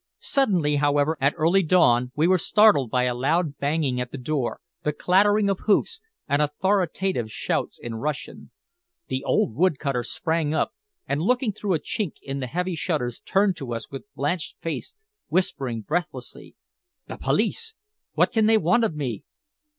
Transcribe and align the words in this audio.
Suddenly, 0.17 0.77
however, 0.77 1.15
at 1.21 1.35
early 1.37 1.61
dawn, 1.61 2.11
we 2.15 2.25
were 2.27 2.39
startled 2.39 2.89
by 2.89 3.03
a 3.03 3.13
loud 3.13 3.59
banging 3.59 4.01
at 4.01 4.09
the 4.11 4.17
door, 4.17 4.59
the 4.81 4.93
clattering 4.93 5.47
of 5.47 5.59
hoofs, 5.67 6.01
and 6.27 6.41
authoritative 6.41 7.31
shouts 7.31 7.77
in 7.77 7.93
Russian. 7.93 8.49
The 9.09 9.23
old 9.23 9.53
wood 9.53 9.77
cutter 9.77 10.01
sprang 10.01 10.55
up, 10.55 10.73
and 11.07 11.21
looking 11.21 11.53
through 11.53 11.75
a 11.75 11.79
chink 11.79 12.13
in 12.23 12.39
the 12.39 12.47
heavy 12.47 12.73
shutters 12.73 13.19
turned 13.19 13.55
to 13.57 13.75
us 13.75 13.91
with 13.91 14.11
blanched 14.15 14.57
face, 14.59 14.95
whispering 15.27 15.81
breathlessly 15.83 16.55
"The 17.05 17.17
police! 17.17 17.75
What 18.13 18.31
can 18.31 18.47
they 18.47 18.57
want 18.57 18.83
of 18.83 18.95
me?" 18.95 19.23